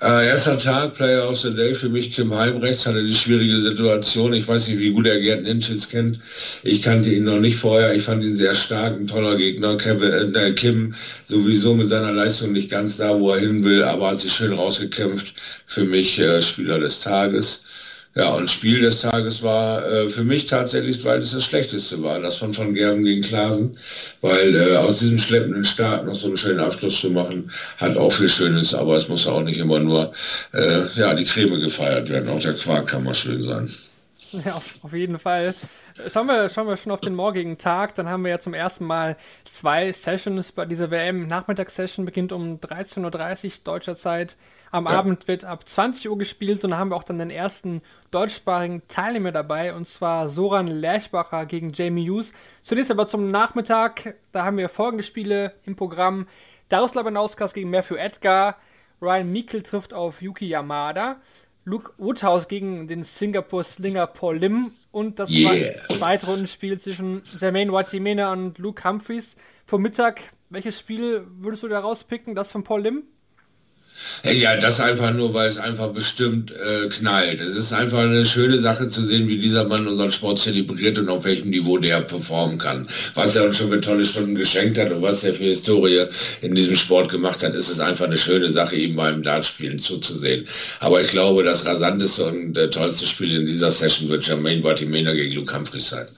Äh, 0.00 0.26
erster 0.26 0.58
Tag, 0.58 0.94
Player 0.94 1.30
of 1.30 1.38
the 1.38 1.54
Day, 1.54 1.72
für 1.74 1.88
mich 1.88 2.12
Kim 2.12 2.34
Heimrechts 2.34 2.84
hatte 2.84 3.04
die 3.04 3.14
schwierige 3.14 3.60
Situation. 3.60 4.32
Ich 4.34 4.46
weiß 4.46 4.66
nicht, 4.66 4.80
wie 4.80 4.90
gut 4.90 5.06
er 5.06 5.20
Gerd 5.20 5.44
Ninchitz 5.44 5.88
kennt. 5.88 6.18
Ich 6.64 6.82
kannte 6.82 7.10
ihn 7.10 7.24
noch 7.24 7.38
nicht 7.38 7.56
vorher. 7.58 7.94
Ich 7.94 8.02
fand 8.02 8.24
ihn 8.24 8.36
sehr 8.36 8.54
stark, 8.56 8.94
ein 8.94 9.06
toller 9.06 9.36
Gegner. 9.36 9.76
Kevin, 9.76 10.34
äh, 10.34 10.52
Kim 10.52 10.94
sowieso 11.28 11.74
mit 11.74 11.90
seiner 11.90 12.12
Leistung 12.12 12.52
nicht 12.52 12.70
ganz 12.70 12.96
da, 12.96 13.18
wo 13.18 13.30
er 13.32 13.40
hin 13.40 13.62
will, 13.62 13.84
aber 13.84 14.10
hat 14.10 14.20
sich 14.20 14.32
schön 14.32 14.52
rausgekämpft. 14.52 15.32
Für 15.66 15.84
mich 15.84 16.18
äh, 16.18 16.42
Spieler 16.42 16.80
des 16.80 17.00
Tages. 17.00 17.62
Ja, 18.16 18.28
und 18.34 18.48
Spiel 18.48 18.80
des 18.80 19.00
Tages 19.00 19.42
war 19.42 19.84
äh, 19.90 20.08
für 20.08 20.22
mich 20.22 20.46
tatsächlich, 20.46 21.02
weil 21.02 21.18
es 21.18 21.32
das 21.32 21.44
Schlechteste 21.44 22.00
war, 22.00 22.20
das 22.20 22.36
von 22.36 22.56
Van 22.56 22.72
Gerven 22.72 23.02
gegen 23.02 23.22
Klasen, 23.22 23.76
weil 24.20 24.54
äh, 24.54 24.76
aus 24.76 24.98
diesem 24.98 25.18
schleppenden 25.18 25.64
Start 25.64 26.06
noch 26.06 26.14
so 26.14 26.28
einen 26.28 26.36
schönen 26.36 26.60
Abschluss 26.60 27.00
zu 27.00 27.10
machen, 27.10 27.50
hat 27.78 27.96
auch 27.96 28.12
viel 28.12 28.28
Schönes, 28.28 28.72
aber 28.72 28.96
es 28.96 29.08
muss 29.08 29.26
auch 29.26 29.42
nicht 29.42 29.58
immer 29.58 29.80
nur 29.80 30.12
äh, 30.52 30.82
ja, 30.94 31.12
die 31.14 31.24
Creme 31.24 31.60
gefeiert 31.60 32.08
werden, 32.08 32.28
auch 32.28 32.38
der 32.38 32.54
Quark 32.54 32.86
kann 32.86 33.02
mal 33.02 33.14
schön 33.14 33.42
sein. 33.42 33.74
Ja, 34.44 34.56
auf, 34.56 34.78
auf 34.82 34.92
jeden 34.92 35.18
Fall. 35.18 35.54
Schauen 36.08 36.26
wir, 36.26 36.48
schauen 36.48 36.66
wir 36.66 36.76
schon 36.76 36.92
auf 36.92 37.00
den 37.00 37.14
morgigen 37.14 37.58
Tag. 37.58 37.94
Dann 37.94 38.08
haben 38.08 38.24
wir 38.24 38.30
ja 38.30 38.38
zum 38.38 38.54
ersten 38.54 38.84
Mal 38.84 39.16
zwei 39.44 39.92
Sessions 39.92 40.52
bei 40.52 40.64
dieser 40.66 40.90
WM. 40.90 41.26
Nachmittagssession 41.26 42.04
beginnt 42.04 42.32
um 42.32 42.58
13.30 42.58 43.44
Uhr 43.44 43.52
deutscher 43.64 43.94
Zeit. 43.94 44.36
Am 44.70 44.86
ja. 44.86 44.90
Abend 44.90 45.28
wird 45.28 45.44
ab 45.44 45.68
20 45.68 46.10
Uhr 46.10 46.18
gespielt 46.18 46.64
und 46.64 46.70
dann 46.70 46.80
haben 46.80 46.90
wir 46.90 46.96
auch 46.96 47.04
dann 47.04 47.18
den 47.18 47.30
ersten 47.30 47.80
deutschsprachigen 48.10 48.82
Teilnehmer 48.88 49.30
dabei 49.30 49.72
und 49.72 49.86
zwar 49.86 50.28
Soran 50.28 50.66
Lerchbacher 50.66 51.46
gegen 51.46 51.72
Jamie 51.72 52.10
Hughes. 52.10 52.32
Zunächst 52.62 52.90
aber 52.90 53.06
zum 53.06 53.28
Nachmittag, 53.28 54.16
da 54.32 54.44
haben 54.44 54.56
wir 54.56 54.68
folgende 54.68 55.04
Spiele 55.04 55.52
im 55.64 55.76
Programm. 55.76 56.26
Darius 56.70 56.94
Labanauskas 56.94 57.54
gegen 57.54 57.70
Matthew 57.70 57.94
Edgar, 57.94 58.56
Ryan 59.00 59.32
Meikle 59.32 59.62
trifft 59.62 59.94
auf 59.94 60.22
Yuki 60.22 60.48
Yamada, 60.48 61.20
Luke 61.64 61.92
Woodhouse 61.96 62.48
gegen 62.48 62.88
den 62.88 63.04
Singapore 63.04 63.64
Slinger 63.64 64.06
Paul 64.06 64.38
Lim 64.38 64.72
und 64.92 65.18
das 65.18 65.30
yeah. 65.30 65.80
zweite 65.88 66.26
Rundenspiel 66.26 66.78
zwischen 66.78 67.22
Jermaine 67.38 67.72
Watimena 67.72 68.32
und 68.32 68.58
Luke 68.58 68.84
Humphreys. 68.84 69.36
Vor 69.64 69.78
Mittag, 69.78 70.20
welches 70.50 70.78
Spiel 70.78 71.26
würdest 71.38 71.62
du 71.62 71.68
da 71.68 71.80
rauspicken? 71.80 72.34
Das 72.34 72.52
von 72.52 72.64
Paul 72.64 72.82
Lim? 72.82 73.02
Ja, 74.22 74.56
das 74.56 74.80
einfach 74.80 75.12
nur, 75.12 75.34
weil 75.34 75.48
es 75.48 75.58
einfach 75.58 75.88
bestimmt 75.88 76.50
äh, 76.50 76.88
knallt. 76.88 77.40
Es 77.40 77.56
ist 77.56 77.72
einfach 77.72 77.98
eine 77.98 78.24
schöne 78.24 78.60
Sache 78.60 78.88
zu 78.88 79.06
sehen, 79.06 79.28
wie 79.28 79.38
dieser 79.38 79.64
Mann 79.64 79.86
unseren 79.86 80.12
Sport 80.12 80.38
zelebriert 80.38 80.98
und 80.98 81.08
auf 81.08 81.24
welchem 81.24 81.50
Niveau 81.50 81.78
der 81.78 82.00
performen 82.00 82.58
kann. 82.58 82.88
Was 83.14 83.36
er 83.36 83.44
uns 83.44 83.58
schon 83.58 83.70
mit 83.70 83.84
tolle 83.84 84.04
Stunden 84.04 84.34
geschenkt 84.34 84.78
hat 84.78 84.92
und 84.92 85.02
was 85.02 85.24
er 85.24 85.34
für 85.34 85.44
Historie 85.44 86.06
in 86.40 86.54
diesem 86.54 86.76
Sport 86.76 87.10
gemacht 87.10 87.42
hat, 87.42 87.54
ist 87.54 87.68
es 87.68 87.80
einfach 87.80 88.06
eine 88.06 88.18
schöne 88.18 88.52
Sache, 88.52 88.76
ihm 88.76 88.96
beim 88.96 89.22
Dartspielen 89.22 89.78
zuzusehen. 89.78 90.48
Aber 90.80 91.00
ich 91.02 91.08
glaube, 91.08 91.42
das 91.42 91.66
rasanteste 91.66 92.26
und 92.26 92.56
äh, 92.56 92.70
tollste 92.70 93.06
Spiel 93.06 93.40
in 93.40 93.46
dieser 93.46 93.70
Session 93.70 94.08
wird 94.08 94.26
Jermaine 94.26 94.62
Bartimena 94.62 95.12
gegen 95.12 95.34
Luke 95.34 95.54
Humphries 95.54 95.88
sein. 95.90 96.08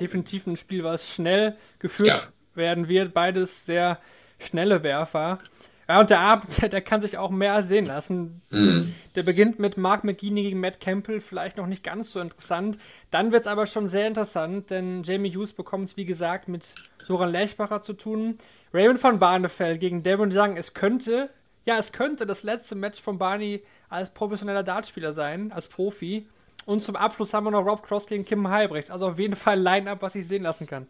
Definitiv 0.00 0.46
ein 0.46 0.56
Spiel, 0.56 0.84
was 0.84 1.14
schnell 1.14 1.56
geführt 1.78 2.08
ja. 2.08 2.22
werden 2.54 2.88
wird. 2.88 3.12
Beides 3.12 3.66
sehr 3.66 3.98
schnelle 4.38 4.82
Werfer. 4.82 5.40
Ja, 5.88 6.00
und 6.00 6.10
der 6.10 6.20
Abend, 6.20 6.60
der 6.72 6.82
kann 6.82 7.00
sich 7.00 7.16
auch 7.16 7.30
mehr 7.30 7.62
sehen 7.62 7.86
lassen. 7.86 8.42
Mhm. 8.50 8.94
Der 9.14 9.22
beginnt 9.22 9.58
mit 9.58 9.76
Mark 9.76 10.04
McGinney 10.04 10.42
gegen 10.42 10.60
Matt 10.60 10.80
Campbell, 10.80 11.20
vielleicht 11.20 11.56
noch 11.56 11.66
nicht 11.66 11.82
ganz 11.82 12.12
so 12.12 12.20
interessant. 12.20 12.78
Dann 13.10 13.32
wird 13.32 13.42
es 13.42 13.46
aber 13.46 13.66
schon 13.66 13.88
sehr 13.88 14.06
interessant, 14.06 14.70
denn 14.70 15.02
Jamie 15.02 15.34
Hughes 15.34 15.54
bekommt 15.54 15.88
es, 15.88 15.96
wie 15.96 16.04
gesagt, 16.04 16.48
mit 16.48 16.74
Soran 17.06 17.32
Lechbacher 17.32 17.82
zu 17.82 17.94
tun. 17.94 18.38
Raymond 18.74 18.98
von 18.98 19.18
Barnefeld 19.18 19.80
gegen 19.80 20.02
Devon 20.02 20.30
Young. 20.30 20.58
Es 20.58 20.74
könnte, 20.74 21.30
ja, 21.64 21.78
es 21.78 21.92
könnte 21.92 22.26
das 22.26 22.42
letzte 22.42 22.74
Match 22.74 23.00
von 23.00 23.16
Barney 23.16 23.62
als 23.88 24.10
professioneller 24.10 24.62
Dartspieler 24.62 25.14
sein, 25.14 25.52
als 25.52 25.68
Profi. 25.68 26.28
Und 26.66 26.82
zum 26.82 26.96
Abschluss 26.96 27.32
haben 27.32 27.44
wir 27.44 27.50
noch 27.50 27.64
Rob 27.64 27.82
Cross 27.82 28.06
gegen 28.06 28.26
Kim 28.26 28.46
Heibrecht. 28.46 28.90
Also 28.90 29.08
auf 29.08 29.18
jeden 29.18 29.36
Fall 29.36 29.58
Line-Up, 29.58 30.02
was 30.02 30.14
ich 30.16 30.28
sehen 30.28 30.42
lassen 30.42 30.66
kann. 30.66 30.86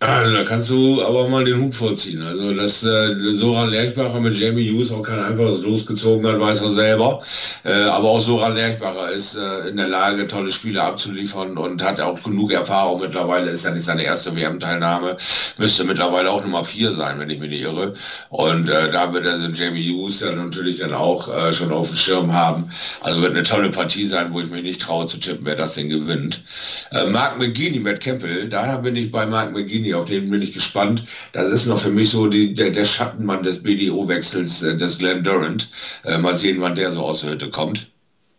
Also, 0.00 0.32
da 0.32 0.44
kannst 0.44 0.70
du 0.70 1.02
aber 1.02 1.28
mal 1.28 1.44
den 1.44 1.60
Hut 1.60 1.74
vorziehen. 1.74 2.22
Also, 2.22 2.54
dass 2.54 2.84
äh, 2.84 3.16
Soran 3.34 3.70
Lerchbacher 3.70 4.20
mit 4.20 4.38
Jamie 4.38 4.70
Hughes 4.70 4.92
auch 4.92 5.02
kein 5.02 5.18
einfaches 5.18 5.60
losgezogen 5.62 6.24
hat, 6.24 6.38
weiß 6.38 6.60
er 6.60 6.72
selber. 6.72 7.20
Äh, 7.64 7.72
aber 7.72 8.10
auch 8.10 8.20
Soran 8.20 8.54
Lerchbacher 8.54 9.10
ist 9.10 9.34
äh, 9.34 9.68
in 9.68 9.76
der 9.76 9.88
Lage, 9.88 10.28
tolle 10.28 10.52
Spiele 10.52 10.84
abzuliefern 10.84 11.58
und 11.58 11.82
hat 11.82 12.00
auch 12.00 12.22
genug 12.22 12.52
Erfahrung 12.52 13.00
mittlerweile. 13.00 13.50
Ist 13.50 13.64
ja 13.64 13.72
nicht 13.72 13.86
seine 13.86 14.04
erste 14.04 14.36
WM-Teilnahme. 14.36 15.16
Müsste 15.56 15.82
mittlerweile 15.82 16.30
auch 16.30 16.44
Nummer 16.44 16.62
vier 16.62 16.92
sein, 16.92 17.18
wenn 17.18 17.30
ich 17.30 17.40
mich 17.40 17.50
nicht 17.50 17.62
irre. 17.62 17.94
Und 18.28 18.70
äh, 18.70 18.92
da 18.92 19.12
wird 19.12 19.26
er 19.26 19.38
den 19.38 19.54
Jamie 19.54 19.90
Hughes 19.90 20.20
ja 20.20 20.30
natürlich 20.30 20.78
dann 20.78 20.94
auch 20.94 21.26
äh, 21.26 21.52
schon 21.52 21.72
auf 21.72 21.88
dem 21.88 21.96
Schirm 21.96 22.32
haben. 22.32 22.70
Also 23.00 23.20
wird 23.20 23.32
eine 23.32 23.42
tolle 23.42 23.70
Partie 23.70 24.06
sein, 24.06 24.32
wo 24.32 24.40
ich 24.40 24.48
mich 24.48 24.62
nicht 24.62 24.80
traue 24.80 25.06
zu 25.06 25.18
tippen, 25.18 25.44
wer 25.44 25.56
das 25.56 25.74
denn 25.74 25.88
gewinnt. 25.88 26.44
Äh, 26.92 27.06
Mark 27.06 27.36
McGeady, 27.40 27.80
Matt 27.80 27.98
Campbell, 27.98 28.48
da 28.48 28.76
bin 28.76 28.94
ich 28.94 29.10
bei 29.10 29.26
Mark 29.26 29.52
McGeady 29.52 29.87
Bini, 29.88 29.94
auf 29.94 30.06
den 30.06 30.30
bin 30.30 30.42
ich 30.42 30.52
gespannt. 30.52 31.04
Das 31.32 31.50
ist 31.50 31.66
noch 31.66 31.80
für 31.80 31.90
mich 31.90 32.10
so 32.10 32.28
die, 32.28 32.54
der, 32.54 32.70
der 32.70 32.84
Schattenmann 32.84 33.42
des 33.42 33.62
BDO-Wechsels 33.62 34.62
äh, 34.62 34.76
des 34.76 34.98
Glenn 34.98 35.24
Durant. 35.24 35.68
Äh, 36.04 36.18
mal 36.18 36.38
sehen, 36.38 36.60
wann 36.60 36.74
der 36.74 36.92
so 36.92 37.00
aus 37.00 37.20
der 37.20 37.30
Hütte 37.30 37.50
kommt. 37.50 37.90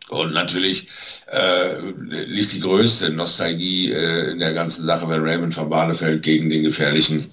Und 0.08 0.32
natürlich 0.32 0.88
äh, 1.26 1.78
liegt 2.08 2.52
die 2.52 2.60
größte 2.60 3.10
Nostalgie 3.10 3.92
äh, 3.92 4.32
in 4.32 4.38
der 4.38 4.52
ganzen 4.52 4.84
Sache, 4.84 5.08
wenn 5.08 5.22
Raymond 5.22 5.54
von 5.54 5.70
Barnefeld 5.70 6.22
gegen 6.22 6.50
den 6.50 6.64
gefährlichen 6.64 7.30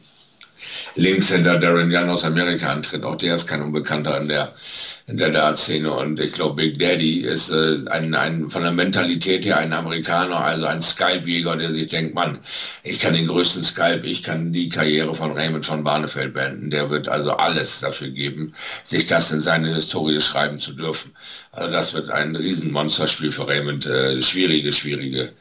Linkshänder 0.96 1.60
Darren 1.60 1.92
Young 1.94 2.10
aus 2.10 2.24
Amerika 2.24 2.70
antritt. 2.70 3.04
Auch 3.04 3.16
der 3.16 3.36
ist 3.36 3.48
kein 3.48 3.62
Unbekannter 3.62 4.20
in 4.20 4.28
der, 4.28 4.54
in 5.08 5.18
der 5.18 5.30
Dart-Szene. 5.30 5.92
Und 5.92 6.20
ich 6.20 6.32
glaube, 6.32 6.56
Big 6.56 6.80
Daddy 6.80 7.20
ist 7.20 7.50
äh, 7.50 7.80
ein, 7.90 8.14
ein, 8.16 8.50
von 8.50 8.64
der 8.64 8.72
Mentalität 8.72 9.46
her 9.46 9.58
ein 9.58 9.74
Amerikaner, 9.74 10.40
also 10.40 10.66
ein 10.66 10.82
Skype-Jäger, 10.82 11.56
der 11.56 11.74
sich 11.74 11.88
denkt, 11.88 12.16
Mann, 12.16 12.40
ich 12.84 13.00
kann 13.00 13.14
den 13.14 13.28
größten 13.28 13.64
Skype, 13.64 14.02
ich 14.04 14.24
kann 14.24 14.54
die 14.54 14.70
Karriere 14.70 15.14
von 15.16 15.32
Raymond 15.32 15.66
von 15.66 15.84
Barnefeld 15.84 16.34
beenden. 16.34 16.70
Der 16.70 16.90
wird 16.90 17.08
also 17.08 17.32
alles 17.32 17.80
dafür 17.80 18.10
geben, 18.10 18.54
sich 18.84 19.08
das 19.08 19.32
in 19.32 19.42
seine 19.42 19.74
Historie 19.74 20.20
schreiben 20.20 20.60
zu 20.60 20.74
dürfen. 20.74 21.12
Also 21.52 21.72
das 21.72 21.94
wird 21.94 22.10
ein 22.10 22.36
Riesenmonsterspiel 22.36 23.32
für 23.32 23.48
Raymond. 23.48 23.86
Äh, 23.86 24.22
schwierige, 24.22 24.72
schwierige 24.72 25.32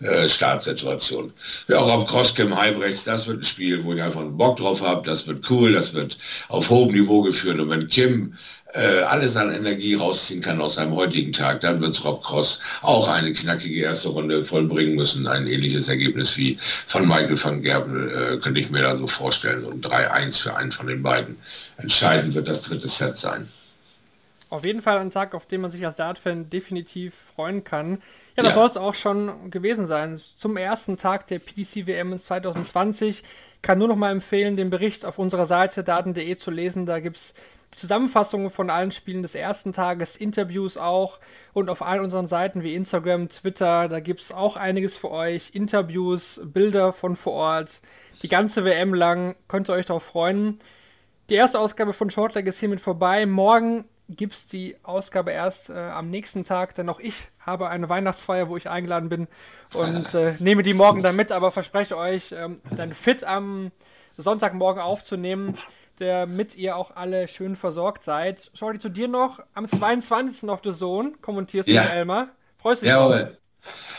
äh, 0.00 0.28
Startsituation. 0.28 1.32
Ja, 1.68 1.78
auch 1.78 1.92
am 1.92 2.06
Crosscam 2.06 2.56
Heibrechts, 2.56 3.04
das 3.04 3.26
wird 3.26 3.40
ein 3.40 3.44
Spiel, 3.44 3.84
wo 3.84 3.92
ich 3.92 4.02
einfach 4.02 4.20
einen 4.20 4.36
Bock 4.36 4.56
drauf 4.56 4.80
habe, 4.80 5.06
das 5.06 5.26
wird 5.26 5.48
cool, 5.50 5.72
das 5.72 5.92
wird 5.92 6.16
auf 6.48 6.70
hohem 6.70 6.92
Niveau 6.92 7.22
geführt 7.22 7.58
und 7.58 7.70
wenn 7.70 7.88
Kim 7.88 8.34
äh, 8.72 9.02
alles 9.02 9.36
an 9.36 9.52
Energie 9.52 9.94
rausziehen 9.94 10.42
kann 10.42 10.60
aus 10.60 10.74
seinem 10.74 10.94
heutigen 10.94 11.32
Tag, 11.32 11.60
dann 11.60 11.80
wird 11.80 12.02
Rob 12.04 12.22
Cross 12.22 12.60
auch 12.82 13.08
eine 13.08 13.32
knackige 13.32 13.82
erste 13.82 14.08
Runde 14.08 14.44
vollbringen 14.44 14.94
müssen. 14.94 15.26
Ein 15.26 15.46
ähnliches 15.46 15.88
Ergebnis 15.88 16.36
wie 16.36 16.56
von 16.86 17.06
Michael 17.06 17.42
van 17.42 17.62
Gerben 17.62 18.10
äh, 18.10 18.36
könnte 18.38 18.60
ich 18.60 18.70
mir 18.70 18.82
da 18.82 18.96
so 18.96 19.06
vorstellen. 19.06 19.64
Und 19.64 19.86
3-1 19.86 20.42
für 20.42 20.56
einen 20.56 20.72
von 20.72 20.86
den 20.86 21.02
beiden. 21.02 21.36
Entscheidend 21.78 22.34
wird 22.34 22.48
das 22.48 22.62
dritte 22.62 22.88
Set 22.88 23.16
sein. 23.16 23.48
Auf 24.50 24.64
jeden 24.64 24.82
Fall 24.82 24.98
ein 24.98 25.10
Tag, 25.10 25.34
auf 25.34 25.46
den 25.46 25.60
man 25.60 25.70
sich 25.70 25.86
als 25.86 25.94
Dart-Fan 25.94 26.50
definitiv 26.50 27.14
freuen 27.14 27.62
kann. 27.62 28.02
Ja, 28.36 28.42
das 28.42 28.48
ja. 28.48 28.54
soll 28.54 28.66
es 28.66 28.76
auch 28.76 28.94
schon 28.94 29.50
gewesen 29.50 29.86
sein. 29.86 30.20
Zum 30.36 30.56
ersten 30.56 30.96
Tag 30.96 31.28
der 31.28 31.38
PDC-WM 31.38 32.12
in 32.12 32.18
2020 32.18 33.22
kann 33.62 33.78
nur 33.78 33.86
noch 33.86 33.96
mal 33.96 34.10
empfehlen, 34.10 34.56
den 34.56 34.68
Bericht 34.68 35.04
auf 35.04 35.20
unserer 35.20 35.46
Seite 35.46 35.84
daten.de 35.84 36.36
zu 36.36 36.50
lesen. 36.50 36.84
Da 36.84 36.98
gibt 36.98 37.16
es 37.16 37.34
die 37.72 37.78
Zusammenfassungen 37.78 38.50
von 38.50 38.70
allen 38.70 38.90
Spielen 38.90 39.22
des 39.22 39.36
ersten 39.36 39.72
Tages, 39.72 40.16
Interviews 40.16 40.76
auch 40.76 41.20
und 41.52 41.70
auf 41.70 41.82
allen 41.82 42.02
unseren 42.02 42.26
Seiten 42.26 42.64
wie 42.64 42.74
Instagram, 42.74 43.28
Twitter, 43.28 43.88
da 43.88 44.00
gibt 44.00 44.20
es 44.20 44.32
auch 44.32 44.56
einiges 44.56 44.96
für 44.96 45.12
euch. 45.12 45.50
Interviews, 45.54 46.40
Bilder 46.42 46.92
von 46.92 47.14
vor 47.14 47.34
Ort. 47.34 47.82
Die 48.22 48.28
ganze 48.28 48.64
WM 48.64 48.94
lang 48.94 49.36
könnt 49.46 49.70
ihr 49.70 49.74
euch 49.74 49.86
darauf 49.86 50.02
freuen. 50.02 50.58
Die 51.28 51.36
erste 51.36 51.60
Ausgabe 51.60 51.92
von 51.92 52.10
Shortleg 52.10 52.48
ist 52.48 52.58
hiermit 52.58 52.80
vorbei. 52.80 53.24
Morgen 53.24 53.84
gibt 54.16 54.34
es 54.34 54.46
die 54.46 54.76
Ausgabe 54.82 55.30
erst 55.32 55.70
äh, 55.70 55.74
am 55.74 56.10
nächsten 56.10 56.44
Tag, 56.44 56.74
denn 56.74 56.88
auch 56.88 57.00
ich 57.00 57.28
habe 57.40 57.68
eine 57.68 57.88
Weihnachtsfeier, 57.88 58.48
wo 58.48 58.56
ich 58.56 58.68
eingeladen 58.68 59.08
bin 59.08 59.28
und 59.74 60.14
äh, 60.14 60.34
nehme 60.38 60.62
die 60.62 60.74
morgen 60.74 61.02
dann 61.02 61.16
mit, 61.16 61.32
aber 61.32 61.50
verspreche 61.50 61.96
euch, 61.96 62.32
ähm, 62.32 62.56
dann 62.76 62.92
fit 62.92 63.24
am 63.24 63.70
Sonntagmorgen 64.16 64.82
aufzunehmen. 64.82 65.56
damit 65.98 66.56
ihr 66.56 66.76
auch 66.76 66.96
alle 66.96 67.28
schön 67.28 67.54
versorgt 67.56 68.02
seid. 68.04 68.50
Schau 68.54 68.72
dir 68.72 68.78
zu 68.78 68.88
dir 68.88 69.06
noch 69.06 69.40
am 69.52 69.68
22. 69.68 70.48
auf 70.48 70.62
The 70.64 70.72
Zone, 70.72 71.12
kommentierst 71.20 71.68
du 71.68 71.74
Ja. 71.74 71.82
mit 71.82 71.92
Elmar. 71.92 72.28
Freust 72.56 72.80
du 72.80 72.86
dich? 72.86 72.94
Jawohl. 72.94 73.36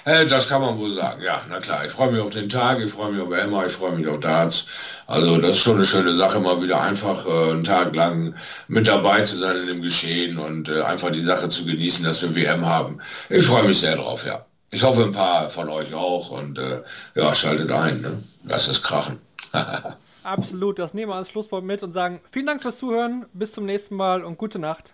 Äh, 0.06 0.26
das 0.26 0.48
kann 0.48 0.62
man 0.62 0.80
wohl 0.80 0.94
sagen, 0.94 1.22
ja, 1.22 1.42
na 1.50 1.60
klar. 1.60 1.86
Ich 1.86 1.92
freue 1.92 2.12
mich 2.12 2.22
auf 2.22 2.32
den 2.32 2.50
Tag, 2.50 2.80
ich 2.80 2.92
freue 2.92 3.12
mich 3.12 3.22
auf 3.22 3.32
Emma, 3.32 3.66
ich 3.66 3.74
freue 3.74 3.92
mich 3.92 4.08
auf 4.08 4.20
Darts. 4.20 4.66
Also 5.08 5.38
das 5.38 5.52
ist 5.52 5.60
schon 5.60 5.76
eine 5.76 5.86
schöne 5.86 6.16
Sache, 6.16 6.40
mal 6.40 6.62
wieder 6.62 6.82
einfach 6.82 7.26
äh, 7.26 7.52
einen 7.52 7.64
Tag 7.64 7.96
lang 7.96 8.36
mit 8.68 8.88
dabei 8.88 9.22
zu 9.22 9.38
sein 9.38 9.58
in 9.58 9.68
dem 9.68 9.82
Geschehen 9.82 10.38
und 10.40 10.70
äh, 10.70 10.82
einfach 10.82 11.12
die 11.12 11.24
Sache 11.24 11.50
zu 11.50 11.66
genießen, 11.66 12.04
dass 12.04 12.22
wir 12.22 12.36
WM 12.36 12.66
haben. 12.66 13.00
Ich 13.30 13.46
freue 13.46 13.64
mich 13.64 13.80
sehr 13.80 13.96
drauf, 13.96 14.26
ja. 14.26 14.46
Ich 14.72 14.84
hoffe 14.84 15.04
ein 15.04 15.12
paar 15.12 15.50
von 15.50 15.70
euch 15.70 15.94
auch 15.94 16.32
und 16.32 16.58
äh, 16.58 16.82
ja, 17.16 17.36
schaltet 17.36 17.72
ein, 17.72 18.02
ne? 18.02 18.24
Lasst 18.44 18.70
es 18.70 18.82
krachen. 18.82 19.20
Absolut, 20.24 20.80
das 20.80 20.94
nehmen 20.94 21.12
wir 21.12 21.16
als 21.16 21.30
Schlusswort 21.30 21.64
mit 21.64 21.84
und 21.84 21.94
sagen 21.94 22.22
vielen 22.32 22.46
Dank 22.46 22.62
fürs 22.62 22.78
Zuhören, 22.78 23.26
bis 23.34 23.52
zum 23.52 23.66
nächsten 23.66 23.96
Mal 23.96 24.24
und 24.24 24.38
gute 24.38 24.60
Nacht. 24.60 24.94